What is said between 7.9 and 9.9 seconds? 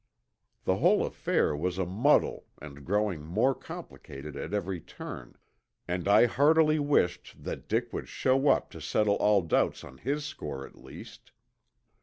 would show up to settle all doubts